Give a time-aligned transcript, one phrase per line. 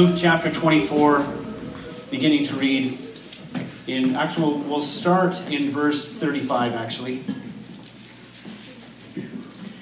[0.00, 1.26] Luke chapter 24,
[2.10, 2.98] beginning to read.
[3.86, 7.22] In actual, we'll start in verse 35 actually.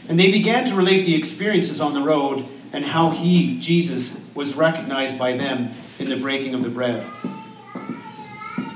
[0.09, 4.57] And they began to relate the experiences on the road and how he, Jesus, was
[4.57, 5.71] recognized by them
[6.01, 7.07] in the breaking of the bread.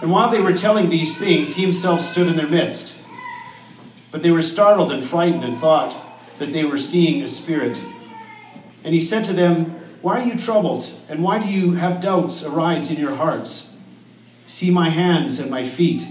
[0.01, 3.03] And while they were telling these things, he himself stood in their midst.
[4.13, 6.01] But they were startled and frightened and thought
[6.39, 7.83] that they were seeing a spirit.
[8.85, 10.93] And he said to them, Why are you troubled?
[11.09, 13.73] And why do you have doubts arise in your hearts?
[14.47, 16.07] See my hands and my feet.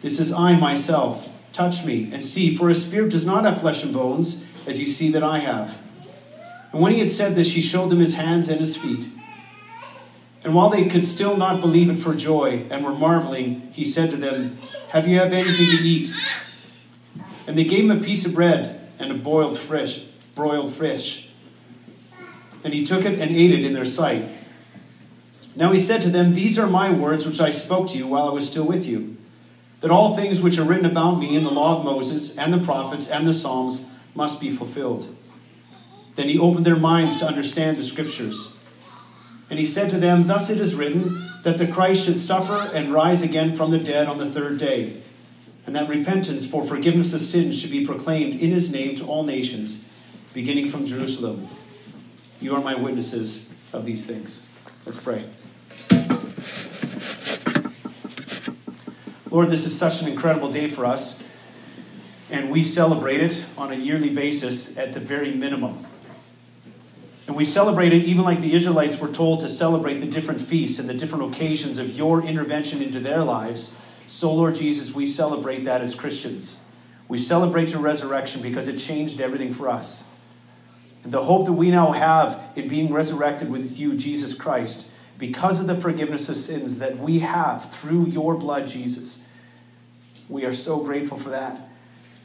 [0.00, 1.28] This is I myself.
[1.52, 4.86] Touch me and see, for a spirit does not have flesh and bones, as you
[4.86, 5.78] see that I have.
[6.72, 9.08] And when he had said this, he showed them his hands and his feet.
[10.44, 14.10] And while they could still not believe it for joy and were marveling, he said
[14.10, 14.58] to them,
[14.90, 16.12] Have you have anything to eat?
[17.48, 20.06] And they gave him a piece of bread and a boiled fish,
[20.36, 21.25] broiled fish.
[22.66, 24.24] And he took it and ate it in their sight.
[25.54, 28.28] Now he said to them, These are my words which I spoke to you while
[28.28, 29.16] I was still with you,
[29.82, 32.58] that all things which are written about me in the law of Moses and the
[32.58, 35.14] prophets and the Psalms must be fulfilled.
[36.16, 38.58] Then he opened their minds to understand the scriptures.
[39.48, 41.04] And he said to them, Thus it is written
[41.44, 45.00] that the Christ should suffer and rise again from the dead on the third day,
[45.66, 49.22] and that repentance for forgiveness of sins should be proclaimed in his name to all
[49.22, 49.88] nations,
[50.34, 51.46] beginning from Jerusalem.
[52.40, 54.46] You are my witnesses of these things.
[54.84, 55.24] Let's pray.
[59.30, 61.22] Lord, this is such an incredible day for us,
[62.30, 65.86] and we celebrate it on a yearly basis at the very minimum.
[67.26, 70.78] And we celebrate it even like the Israelites were told to celebrate the different feasts
[70.78, 73.76] and the different occasions of your intervention into their lives.
[74.06, 76.64] So, Lord Jesus, we celebrate that as Christians.
[77.08, 80.10] We celebrate your resurrection because it changed everything for us.
[81.06, 85.60] And the hope that we now have in being resurrected with you, Jesus Christ, because
[85.60, 89.28] of the forgiveness of sins that we have through your blood, Jesus.
[90.28, 91.60] We are so grateful for that.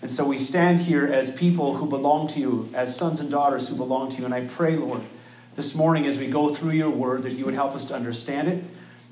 [0.01, 3.69] And so we stand here as people who belong to you, as sons and daughters
[3.69, 4.25] who belong to you.
[4.25, 5.01] And I pray, Lord,
[5.53, 8.47] this morning as we go through your word, that you would help us to understand
[8.47, 8.63] it,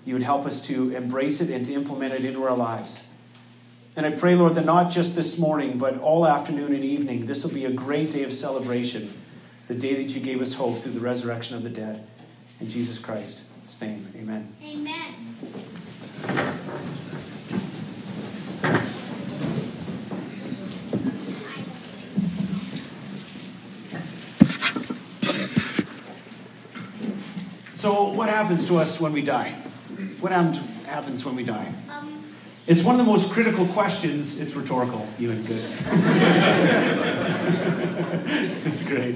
[0.03, 3.07] you would help us to embrace it and to implement it into our lives.
[3.95, 7.43] And I pray, Lord, that not just this morning, but all afternoon and evening, this
[7.43, 9.13] will be a great day of celebration,
[9.69, 12.05] the day that you gave us hope through the resurrection of the dead.
[12.59, 14.51] In Jesus Christ's name, amen.
[14.65, 15.13] Amen.
[27.75, 29.51] So, what happens to us when we die?
[30.19, 30.57] What happens
[30.87, 31.71] happens when we die?
[32.69, 34.39] It's one of the most critical questions.
[34.39, 35.07] It's rhetorical.
[35.17, 35.57] You and good.
[38.63, 39.15] it's great.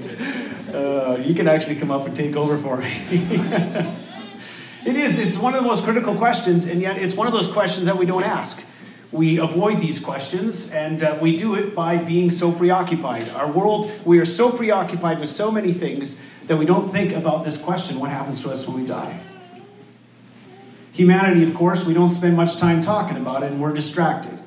[0.74, 2.88] Uh, you can actually come up and take over for me.
[4.84, 5.20] it is.
[5.20, 7.96] It's one of the most critical questions, and yet it's one of those questions that
[7.96, 8.60] we don't ask.
[9.12, 13.28] We avoid these questions, and uh, we do it by being so preoccupied.
[13.28, 17.44] Our world, we are so preoccupied with so many things that we don't think about
[17.44, 19.20] this question what happens to us when we die?
[20.94, 24.38] Humanity, of course, we don't spend much time talking about it and we're distracted.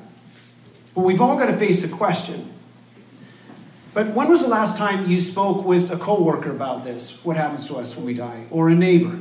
[0.94, 2.54] But we've all got to face the question.
[3.92, 7.22] But when was the last time you spoke with a coworker about this?
[7.22, 8.46] What happens to us when we die?
[8.50, 9.20] Or a neighbor?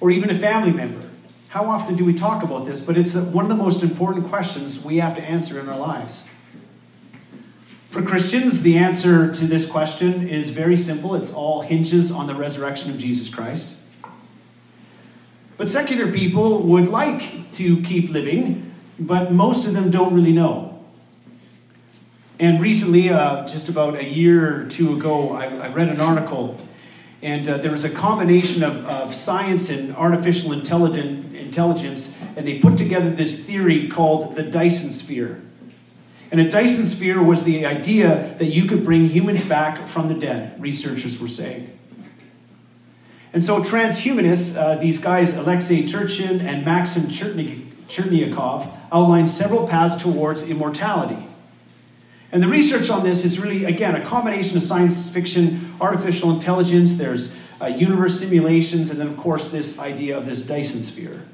[0.00, 1.08] Or even a family member?
[1.50, 2.80] How often do we talk about this?
[2.80, 6.28] But it's one of the most important questions we have to answer in our lives.
[7.90, 11.14] For Christians, the answer to this question is very simple.
[11.14, 13.76] It's all hinges on the resurrection of Jesus Christ.
[15.60, 20.82] But secular people would like to keep living, but most of them don't really know.
[22.38, 26.58] And recently, uh, just about a year or two ago, I, I read an article,
[27.20, 32.58] and uh, there was a combination of, of science and artificial intelligent, intelligence, and they
[32.58, 35.42] put together this theory called the Dyson sphere.
[36.30, 40.14] And a Dyson sphere was the idea that you could bring humans back from the
[40.14, 41.76] dead, researchers were saying.
[43.32, 49.94] And so transhumanists, uh, these guys, Alexei Turchin and Maxim Cherny- Cherniakov, outline several paths
[49.94, 51.26] towards immortality.
[52.32, 56.96] And the research on this is really, again, a combination of science fiction, artificial intelligence,
[56.96, 61.26] there's uh, universe simulations, and then, of course, this idea of this Dyson sphere.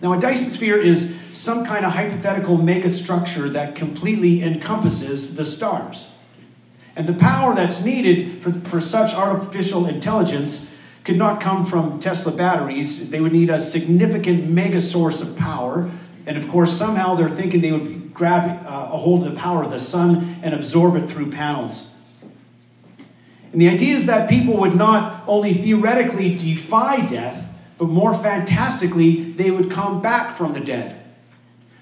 [0.00, 6.14] Now, a Dyson sphere is some kind of hypothetical megastructure that completely encompasses the stars.
[6.96, 10.74] And the power that's needed for, for such artificial intelligence
[11.08, 13.08] could not come from Tesla batteries.
[13.08, 15.90] They would need a significant mega source of power.
[16.26, 19.62] And of course, somehow they're thinking they would grab uh, a hold of the power
[19.62, 21.94] of the sun and absorb it through panels.
[23.52, 29.32] And the idea is that people would not only theoretically defy death, but more fantastically,
[29.32, 31.00] they would come back from the dead.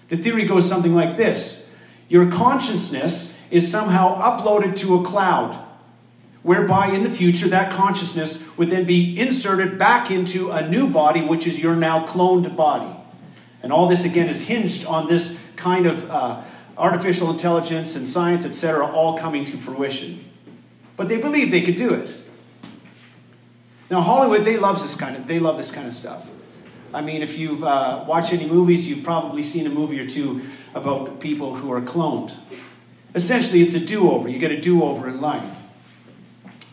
[0.06, 1.74] The theory goes something like this
[2.08, 5.65] Your consciousness is somehow uploaded to a cloud,
[6.46, 11.20] whereby in the future that consciousness would then be inserted back into a new body,
[11.20, 12.96] which is your now cloned body.
[13.64, 16.42] And all this, again, is hinged on this kind of uh,
[16.78, 20.24] artificial intelligence and science, etc., all coming to fruition.
[20.96, 22.16] But they believe they could do it.
[23.90, 26.28] Now, Hollywood, they love this kind of, they love this kind of stuff.
[26.94, 30.42] I mean, if you've uh, watched any movies, you've probably seen a movie or two
[30.76, 32.36] about people who are cloned.
[33.16, 34.28] Essentially, it's a do over.
[34.28, 35.55] You get a do over in life.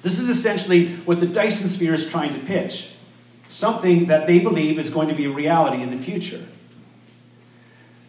[0.03, 2.91] This is essentially what the Dyson sphere is trying to pitch
[3.48, 6.45] something that they believe is going to be a reality in the future.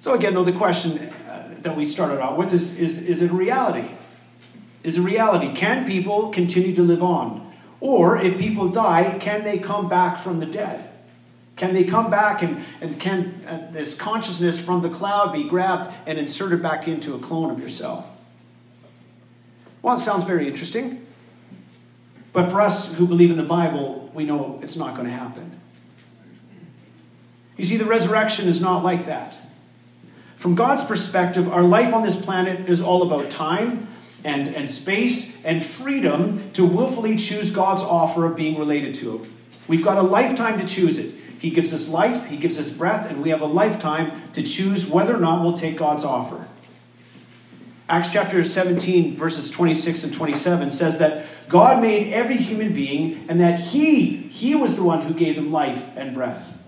[0.00, 3.30] So, again, though, the question uh, that we started out with is, is is it
[3.30, 3.88] a reality?
[4.82, 5.54] Is a reality?
[5.54, 7.52] Can people continue to live on?
[7.80, 10.90] Or if people die, can they come back from the dead?
[11.56, 15.94] Can they come back and, and can uh, this consciousness from the cloud be grabbed
[16.06, 18.06] and inserted back into a clone of yourself?
[19.80, 21.06] Well, it sounds very interesting.
[22.34, 25.60] But for us who believe in the Bible, we know it's not going to happen.
[27.56, 29.36] You see, the resurrection is not like that.
[30.36, 33.88] From God's perspective, our life on this planet is all about time
[34.24, 39.32] and, and space and freedom to willfully choose God's offer of being related to Him.
[39.68, 41.14] We've got a lifetime to choose it.
[41.38, 44.86] He gives us life, He gives us breath, and we have a lifetime to choose
[44.88, 46.48] whether or not we'll take God's offer.
[47.86, 53.38] Acts chapter 17, verses 26 and 27 says that God made every human being and
[53.40, 56.58] that He, He was the one who gave them life and breath.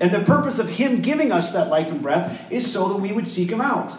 [0.00, 3.12] And the purpose of Him giving us that life and breath is so that we
[3.12, 3.94] would seek Him out.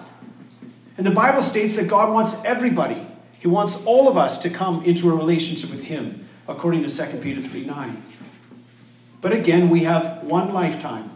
[0.98, 3.08] And the Bible states that God wants everybody,
[3.40, 7.20] He wants all of us to come into a relationship with Him, according to 2
[7.20, 8.04] Peter 3 9.
[9.22, 11.10] But again, we have one lifetime.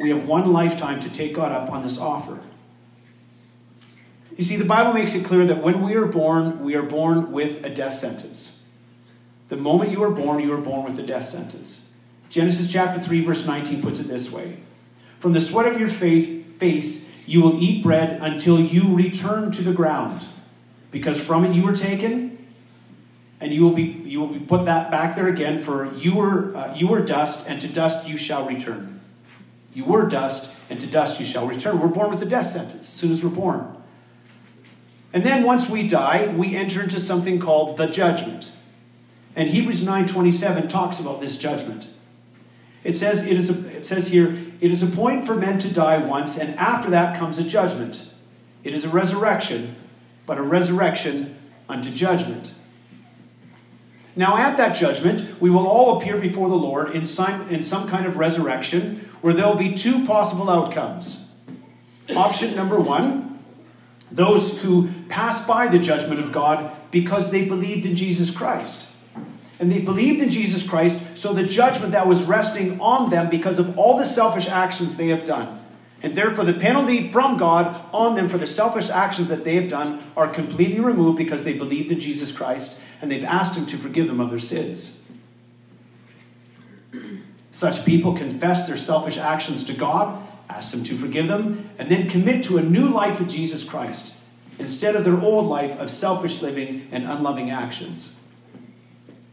[0.00, 2.40] We have one lifetime to take God up on this offer.
[4.36, 7.30] You see, the Bible makes it clear that when we are born, we are born
[7.30, 8.64] with a death sentence.
[9.48, 11.92] The moment you are born, you are born with a death sentence.
[12.30, 14.58] Genesis chapter 3, verse 19 puts it this way
[15.20, 19.72] From the sweat of your face, you will eat bread until you return to the
[19.72, 20.26] ground,
[20.90, 22.34] because from it you were taken,
[23.40, 26.56] and you will be you will be put that back there again for you were
[26.56, 29.00] uh, you were dust and to dust you shall return
[29.74, 32.88] you were dust and to dust you shall return we're born with a death sentence
[32.88, 33.76] as soon as we're born
[35.14, 38.52] and then once we die we enter into something called the judgment.
[39.34, 41.88] And hebrews 9.27 talks about this judgment.
[42.84, 45.96] It says it is a, it says here it is appointed for men to die
[45.96, 48.10] once and after that comes a judgment.
[48.62, 49.76] It is a resurrection
[50.26, 51.36] but a resurrection
[51.68, 52.52] unto judgment.
[54.16, 57.88] Now, at that judgment, we will all appear before the Lord in some, in some
[57.88, 61.32] kind of resurrection where there will be two possible outcomes.
[62.14, 63.23] Option number one
[64.10, 68.90] those who pass by the judgment of God because they believed in Jesus Christ.
[69.58, 73.58] And they believed in Jesus Christ, so the judgment that was resting on them because
[73.58, 75.60] of all the selfish actions they have done.
[76.02, 79.70] And therefore, the penalty from God on them for the selfish actions that they have
[79.70, 83.78] done are completely removed because they believed in Jesus Christ and they've asked Him to
[83.78, 85.04] forgive them of their sins.
[87.52, 92.08] Such people confess their selfish actions to God, ask Him to forgive them, and then
[92.08, 94.14] commit to a new life with Jesus Christ
[94.58, 98.20] instead of their old life of selfish living and unloving actions.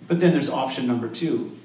[0.08, 1.58] But then there's option number two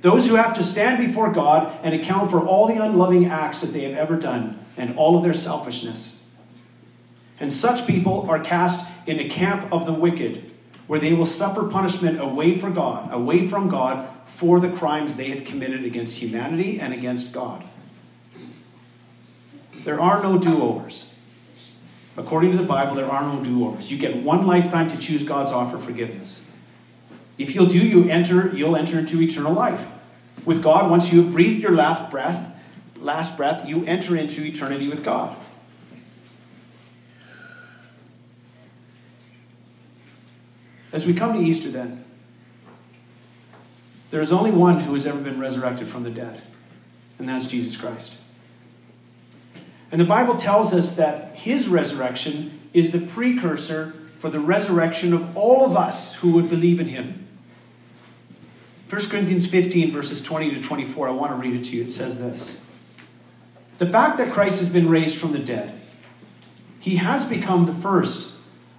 [0.00, 3.68] those who have to stand before God and account for all the unloving acts that
[3.68, 6.26] they have ever done and all of their selfishness.
[7.40, 10.52] And such people are cast in the camp of the wicked
[10.86, 15.30] where they will suffer punishment away from God, away from God for the crimes they
[15.30, 17.64] have committed against humanity and against God.
[19.84, 21.14] There are no do-overs.
[22.16, 23.90] According to the Bible, there are no do-overs.
[23.90, 26.46] You get one lifetime to choose God's offer of forgiveness.
[27.38, 29.88] If you'll do, you enter, you'll enter into eternal life.
[30.44, 32.54] With God, once you have breathed your last breath,
[32.96, 35.36] last breath, you enter into eternity with God.
[40.92, 42.04] As we come to Easter, then,
[44.10, 46.42] there is only one who has ever been resurrected from the dead,
[47.18, 48.18] and that's Jesus Christ.
[49.94, 55.36] And the Bible tells us that his resurrection is the precursor for the resurrection of
[55.36, 57.28] all of us who would believe in him.
[58.90, 61.84] 1 Corinthians 15, verses 20 to 24, I want to read it to you.
[61.84, 62.66] It says this
[63.78, 65.80] The fact that Christ has been raised from the dead,
[66.80, 68.34] he has become the first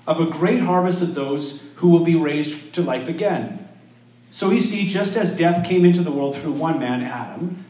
[0.06, 3.70] of a great harvest of those who will be raised to life again.
[4.32, 7.64] So you see, just as death came into the world through one man, Adam,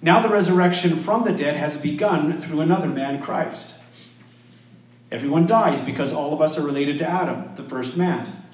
[0.00, 3.80] now the resurrection from the dead has begun through another man, Christ.
[5.10, 8.44] Everyone dies because all of us are related to Adam, the first man.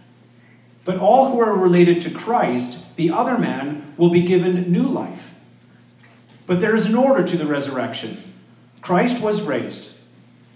[0.84, 5.30] But all who are related to Christ, the other man, will be given new life.
[6.46, 8.18] But there is an order to the resurrection.
[8.82, 9.96] Christ was raised.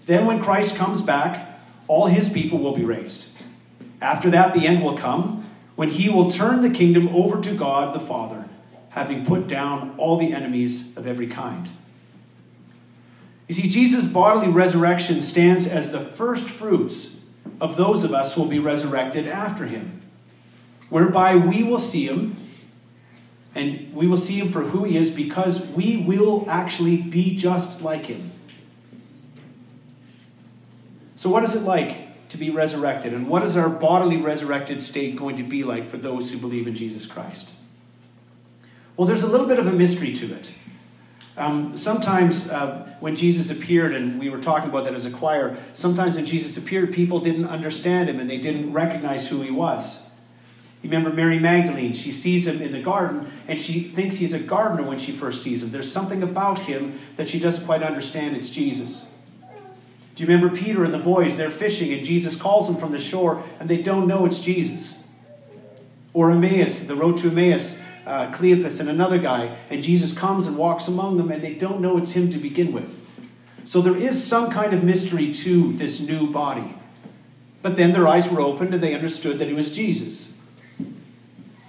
[0.05, 3.29] Then, when Christ comes back, all his people will be raised.
[4.01, 7.95] After that, the end will come when he will turn the kingdom over to God
[7.95, 8.48] the Father,
[8.89, 11.69] having put down all the enemies of every kind.
[13.47, 17.19] You see, Jesus' bodily resurrection stands as the first fruits
[17.59, 20.01] of those of us who will be resurrected after him,
[20.89, 22.35] whereby we will see him,
[23.55, 27.81] and we will see him for who he is because we will actually be just
[27.81, 28.31] like him.
[31.15, 33.13] So, what is it like to be resurrected?
[33.13, 36.67] And what is our bodily resurrected state going to be like for those who believe
[36.67, 37.51] in Jesus Christ?
[38.99, 40.51] Well, there's a little bit of a mystery to it.
[41.37, 45.57] Um, sometimes uh, when Jesus appeared, and we were talking about that as a choir,
[45.71, 50.11] sometimes when Jesus appeared, people didn't understand him and they didn't recognize who he was.
[50.81, 51.93] You remember Mary Magdalene?
[51.93, 55.43] She sees him in the garden and she thinks he's a gardener when she first
[55.43, 55.71] sees him.
[55.71, 58.35] There's something about him that she doesn't quite understand.
[58.35, 59.15] It's Jesus.
[60.15, 61.37] Do you remember Peter and the boys?
[61.37, 65.07] They're fishing and Jesus calls them from the shore and they don't know it's Jesus.
[66.13, 70.57] Or Emmaus, the road to Emmaus uh, Cleopas and another guy, and Jesus comes and
[70.57, 73.05] walks among them, and they don't know it's him to begin with.
[73.65, 76.73] So there is some kind of mystery to this new body.
[77.61, 80.39] But then their eyes were opened and they understood that he was Jesus.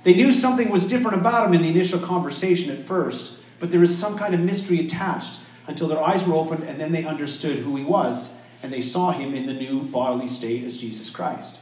[0.02, 3.82] They knew something was different about him in the initial conversation at first, but there
[3.82, 7.58] is some kind of mystery attached until their eyes were opened and then they understood
[7.58, 11.58] who he was and they saw him in the new bodily state as Jesus Christ.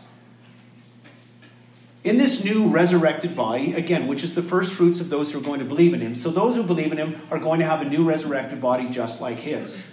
[2.09, 5.43] In this new resurrected body, again, which is the first fruits of those who are
[5.43, 7.83] going to believe in him, so those who believe in him are going to have
[7.83, 9.93] a new resurrected body just like his.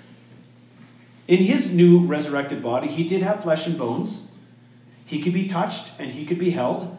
[1.27, 4.31] In his new resurrected body, he did have flesh and bones.
[5.05, 6.97] He could be touched and he could be held.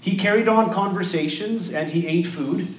[0.00, 2.74] He carried on conversations and he ate food.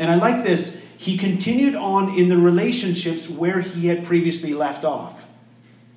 [0.00, 0.84] And I like this.
[0.96, 5.28] He continued on in the relationships where he had previously left off.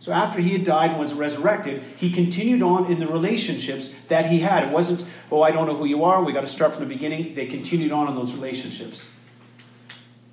[0.03, 4.25] So after he had died and was resurrected, he continued on in the relationships that
[4.25, 4.65] he had.
[4.65, 6.89] It wasn't, oh, I don't know who you are, we got to start from the
[6.89, 7.35] beginning.
[7.35, 9.13] They continued on in those relationships.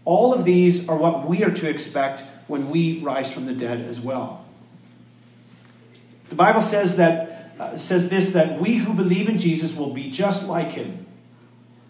[0.05, 3.79] All of these are what we are to expect when we rise from the dead
[3.79, 4.45] as well.
[6.31, 10.11] The Bible says that uh, says this that we who believe in Jesus will be
[10.11, 11.07] just like him.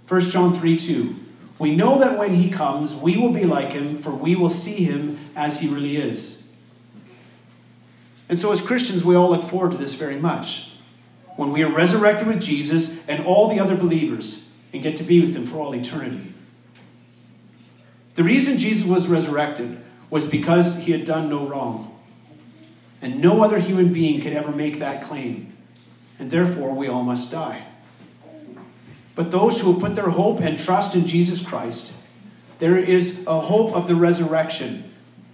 [0.07, 1.17] 1 John 3 2.
[1.59, 4.85] We know that when he comes, we will be like him, for we will see
[4.85, 6.40] him as he really is.
[8.31, 10.71] And so, as Christians, we all look forward to this very much.
[11.35, 15.21] When we are resurrected with Jesus and all the other believers and get to be
[15.21, 16.33] with Him for all eternity.
[18.15, 21.99] The reason Jesus was resurrected was because He had done no wrong.
[23.03, 25.57] And no other human being could ever make that claim.
[26.21, 27.67] And therefore, we all must die.
[29.17, 31.95] But those who have put their hope and trust in Jesus Christ,
[32.61, 34.90] there is a hope of the resurrection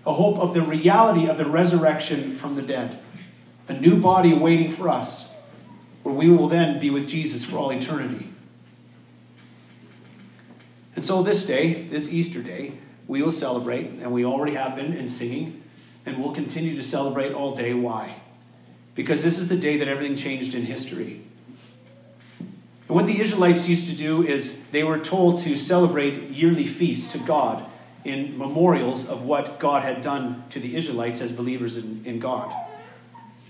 [0.06, 2.98] a hope of the reality of the resurrection from the dead,
[3.68, 5.36] a new body waiting for us,
[6.04, 8.30] where we will then be with Jesus for all eternity.
[10.94, 12.74] And so, this day, this Easter day,
[13.08, 15.62] we will celebrate, and we already have been in singing,
[16.06, 17.74] and we'll continue to celebrate all day.
[17.74, 18.16] Why?
[18.94, 21.22] Because this is the day that everything changed in history.
[22.38, 27.12] And what the Israelites used to do is they were told to celebrate yearly feasts
[27.12, 27.66] to God
[28.06, 32.54] in memorials of what God had done to the Israelites as believers in, in God.